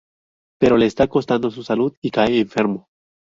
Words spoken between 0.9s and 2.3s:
costando su salud y